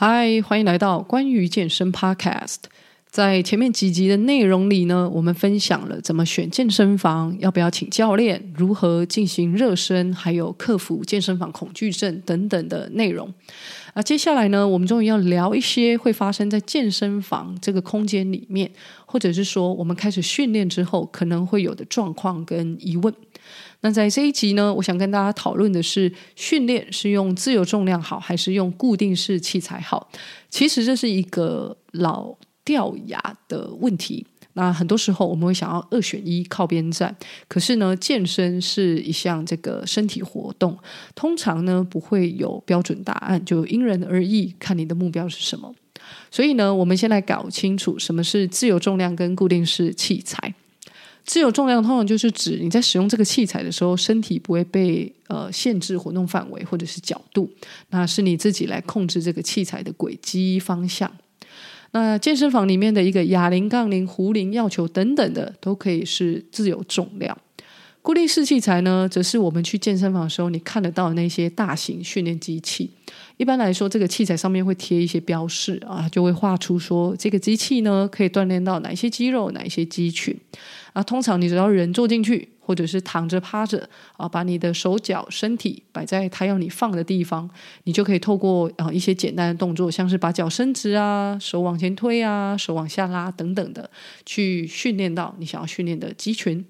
[0.00, 2.58] 嗨，欢迎来到关于健身 Podcast。
[3.10, 13.34] 在前面几集的内容里呢，我们分享了怎么选健身房，要不要请教练，如何进行热身，还有克服健身房恐惧症等等的内容。
[13.92, 18.70] 啊，接下来呢，我们终于要聊一些会发生在健身房这个空间里面，
[19.04, 23.12] 或者是说我们开始训练之后可能会有的状况跟疑问。
[23.80, 30.10] 那在这一集呢，我想跟大家讨论的是，训练是用自由重量好，还是用固定式器材好？
[30.50, 34.26] 其实这是一个老掉牙的问题。
[34.54, 37.14] 那很多时候我们会想要二选一，靠边站。
[37.46, 40.76] 可是呢，健身是一项这个身体活动，
[41.14, 45.72] 通常呢不会有标准答案，就因人而异，看你的目标是什么。
[46.32, 50.52] 所以呢，我们先来搞清楚什么是自由重量跟固定式器材。
[51.28, 57.50] 自由重量通常就是指你在使用这个器材的时候，身体不会被呃限制活动范围或者是角度，
[57.90, 61.12] 那是你自己来控制这个器材的轨迹方向。
[61.90, 67.36] 那健身房里面的一个哑铃、杠铃、壶铃、药球等等的，都可以是自由重量。
[68.00, 72.90] 固定式器材呢，则是我们去健身房的时候，你看得到的那些大型训练机器。
[73.36, 80.34] 一般来说，这个器材上面会贴一些标示啊，就会画出说这个机器呢可以锻炼到哪一些肌肉、哪一些肌群。
[80.94, 87.48] 啊，通常你只要人坐进去，或者是躺着、趴着啊，把你的手脚、身体摆在它要你放的地方，
[87.84, 93.88] 你就可以透过啊一些简单的动作，像是把脚伸直啊、手往前推啊、手往下拉等等的，
[94.24, 96.64] 去训练到你想要训练的肌群。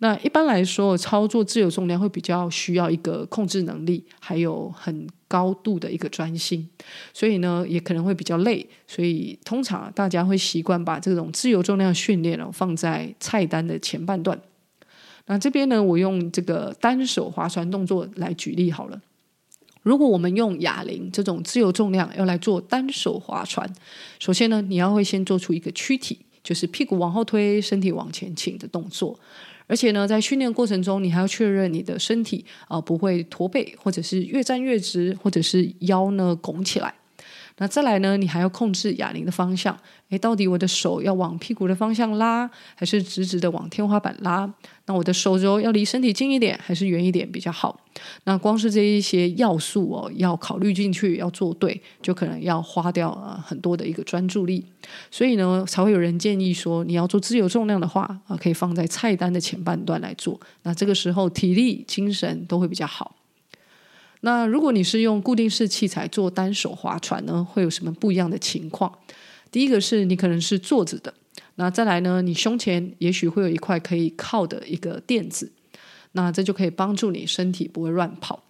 [0.00, 6.68] 那一般来说，操作自由重量会比较需要一个控制能力，还有很高度的一个专心，
[7.12, 8.64] 所以呢，也可能会比较累。
[8.86, 14.40] 所以通常大家会习惯把这种自由重量训练哦放在菜单的前半段。
[15.26, 19.02] 那这边呢，我用这个单手划船动作来举例好了。
[19.82, 23.68] 如果我们用哑铃这种自由重量要来做单手划船，
[24.20, 29.18] 首先呢，你要会先做出一个躯体，就是屁股往后推，身体往前倾的动作。
[29.68, 36.92] 而且呢，在训练过程中，你还要确认你的身体啊、不会驼背，或者是越站越直，或者是腰呢拱起来。
[37.58, 39.76] 那再来呢，你还要控制哑铃的方向。
[40.10, 44.50] 诶，到底我的手要往屁股的方向拉，还是直直的往天花板拉？
[44.86, 47.78] 那我的手肘要离身体近一点，还是远一点比较好？
[48.24, 54.64] 那光是这一些要素哦，要考虑进去，要做对，就可能要花掉啊很多的一个专注力。
[55.10, 60.40] 所以呢，才会有人建议说，你要做自由重量的话啊，可以放在菜单的前半段来做。
[60.62, 63.16] 那这个时候体力、精神都会比较好。
[64.20, 68.92] 那如果你是用固定式器材做单手划船呢，会有什么不一样的情况？
[69.50, 71.14] 第一个是你可能是坐着的，
[71.54, 75.50] 那再来呢，你胸前也许会有一块可以靠的一个垫子，
[76.12, 78.42] 那这就可以帮助你身体不会乱跑。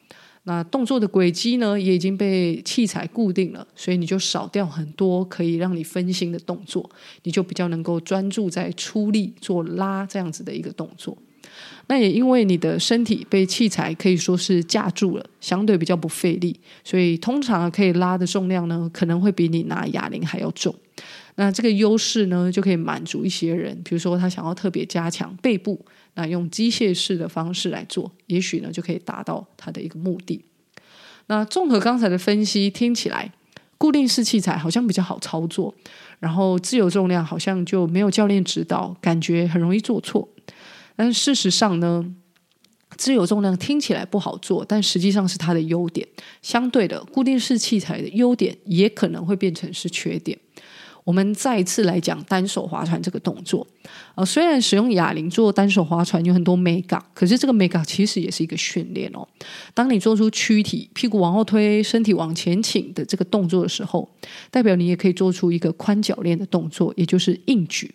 [0.45, 6.89] 那动作的轨迹呢，也已经被器材固定了，所以你就少掉很多可以让你分心的动作，
[7.25, 11.19] 你就比较能够专注在出力做拉这样子的一个动作。
[11.87, 20.75] 那也因为你的身体被器材可以说是架住了，相对比较不费力，所以通常可以拉的重量呢，可能会比你拿哑铃还要重。
[21.37, 25.83] 那这个优势呢，就可以满足一些人，比如说他想要特别加强背部，
[26.15, 30.45] 那用机械式的方式来做，也许呢就可以达到他的一个目的。
[31.29, 33.33] 那综合刚才的分析，听起来
[33.79, 35.73] 固定式器材好像比较好操作，
[36.19, 40.29] 然后自由重量好像就没有教练指导，感觉很容易做错。
[40.99, 42.05] 但事实上呢，
[42.97, 46.09] 自由重量听起来不好做，但实际上是它的优点。
[46.43, 50.37] 相对的，固定式器材的优点也可能会变成是缺点。
[51.09, 53.67] 我们再一次来讲单手划船这个动作。
[54.15, 59.27] 呃，虽然使用哑铃做单手划船有很多美感，可是这个美感其实也是一个训练哦。
[59.73, 64.07] 当你做出躯体屁股往后推、身体往前倾的这个动作的时候，
[64.51, 67.95] 代表你也可以做出一个宽脚链的动作，也就是硬举。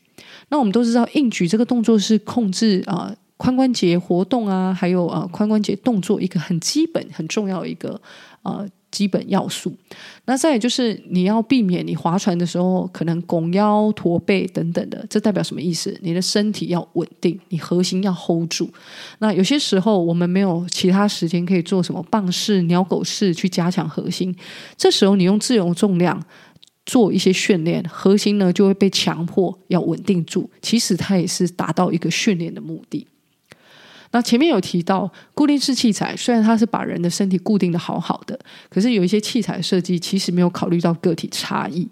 [0.49, 8.01] 那我们都知道，硬举这个动作是控制啊、呃、髋关节活动啊，还有啊、呃、髋关节动作一个很基本、很重要的一个
[8.41, 9.75] 呃基本要素。
[10.25, 15.93] 那再也就是你要避免你划船的时候可能拱腰、驼背等等的，这代表什么意思？
[16.01, 18.69] 你的身体要稳定，你核心要 hold 住。
[19.19, 24.33] 那有些时候我们没有其他时间可以做什么棒式、鸟狗式去加强核心，
[24.77, 26.23] 这时候你用自由重量。
[26.85, 30.49] 做一些训练，核心呢就会被强迫要稳定住。
[30.61, 33.07] 其实它也是达到一个训练的目的。
[34.13, 38.39] 那前面有提到固定式器材，虽然它是把人的身体固定的好好的，
[38.69, 41.87] 可是有一些器材设计其实没有考虑到个体差异，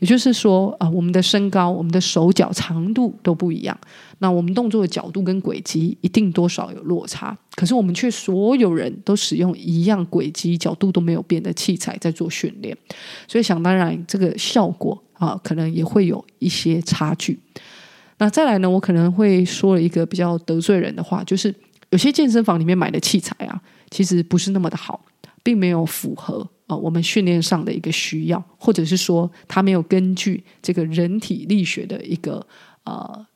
[0.00, 3.78] 也就是说啊、我们的身高、我们的手脚长度都不一样，
[4.20, 12.74] 那我们动作的角度跟轨迹一定多少有落差，可是我们却所有人都使用一样轨迹、角度都没有变的器材在做训练，
[13.28, 17.38] 所以想当然这个效果啊、可能也会有一些差距。
[18.16, 21.54] 那再来呢，我可能会说了一个比较得罪人的话，就是。
[21.90, 23.60] 有些健身房里面买的器材啊，
[23.90, 25.04] 其实不是那么的好，
[25.42, 32.44] 并没有符合啊、呃、我们训练上的一个需要，或者是说它没有根据这个人体力学的一个
[32.84, 33.26] 呃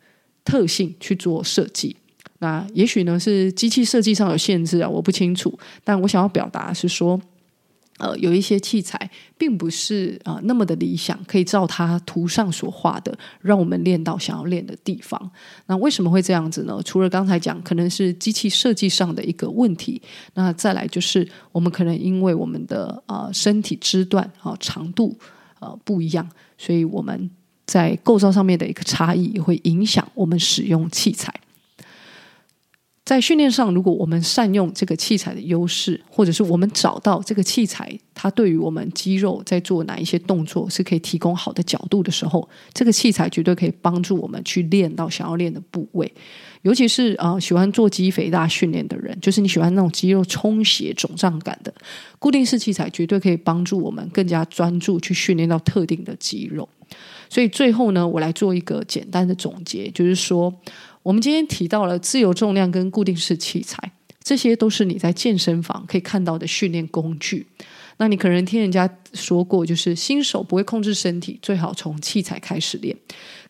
[0.44, 1.94] 特性去做设计。
[2.40, 5.58] 那也许呢是机器设计上有限制啊，我不清楚。
[5.84, 7.20] 但我想要表达是说。
[8.00, 8.98] 呃，有一些器材
[9.36, 15.30] 并不是啊、呃、那么的理想，可以照它图上所画的，让我们练到想要练的地方。
[15.66, 16.80] 那为什么会这样子呢？
[16.82, 20.00] 除了刚才讲，可能是机器设计上的一个问题。
[20.34, 25.14] 那再来就是，我们可能因为我们的啊、呃、身体肢段啊、长度
[25.58, 26.26] 呃不一样，
[26.56, 27.30] 所以我们
[27.66, 31.32] 在构造上面的一个差异，也会影响我们使用器材。
[33.04, 46.12] 在训练上，如果我们善用这个器材的优势，或者是我们找到这个器材，它对于我们肌肉在做哪一些动作是可以提供好的角度的时候，这个器材绝对可以帮助我们去练到想要练的部位。
[46.62, 51.74] 尤其是啊、喜欢做肌肥大训练的人，就是你喜欢那种肌肉充血、肿胀感的
[52.20, 56.68] 固定式器材，绝对可以帮助我们更加专注去训练到特定的肌肉。
[57.28, 60.54] 所以最后呢，我来做一个简单的总结，就是说。
[61.02, 63.92] 我们今天提到了自由重量跟固定式器材，
[64.22, 67.46] 这些都是你在健身房可以看到的训练工具。
[67.96, 72.96] 那你可能听人家说过，就是新手不会控制身体，最好从器材开始练。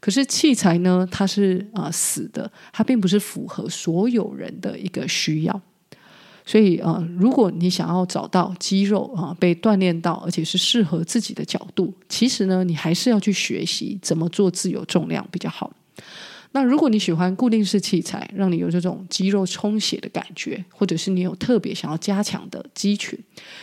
[0.01, 5.61] 可是器材呢，它是啊、死的，它并不是符合所有人的一个需要。
[6.45, 15.73] 所以啊、如果你想要找到肌肉啊、被锻炼到，而且是适合自己的角度，其实呢，你还是要去学习怎么做自由重量比较好。
[16.53, 23.17] 那如果你喜欢固定式器材，让你有这种肌肉充血的感觉，或者是你有特别想要加强的肌群，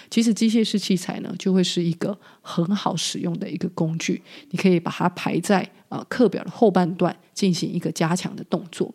[0.09, 4.21] 其实机械式器材呢，就会是一个很好使用的一个工具。
[4.51, 8.93] 你可以把它排在啊、呃、课表的后半段，进行一个加强的动作。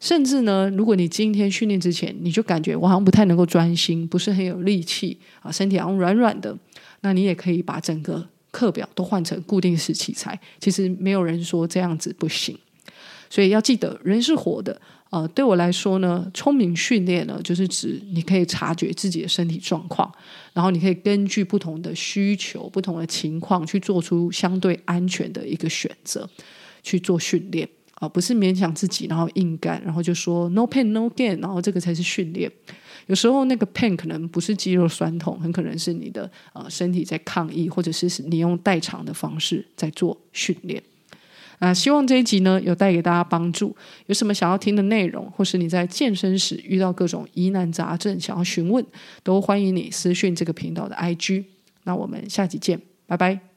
[0.00, 6.58] 甚至呢，如果你今天训练之前，你就感觉我好像不太能够专心，不是很有力气啊，身体好像软软的，
[7.02, 10.40] 那你也可以把整个课表都换成固定式器材。
[10.58, 12.58] 其实没有人说这样子不行。
[13.30, 14.78] 所以要记得，人是活的。
[15.08, 20.12] 呃，对我来说呢，聪明训练呢，就是指你可以察觉自己的身体状况，
[20.52, 26.28] 然后你可以根据不同的需求、不同的情况，去做出相对安全的一个选择，
[26.84, 32.48] 去做训练啊、呃，不是勉强自己，然后硬干，然后就说 no pain no gain，然后这个才是训练。
[33.06, 40.80] 有时候那个 pain 可能不是肌肉酸痛，很可能是你的呃身体在抗议，或者是你用代偿的方式在做训练。
[41.60, 43.76] 啊，希望这一集呢有带给大家帮助。
[44.06, 48.84] 有什么想要听的内容，或是你在健身时遇到各种疑难杂症想要询问，
[49.22, 51.44] 都欢迎你私讯这个频道的 IG。
[51.84, 53.49] 那我们下集见，拜拜。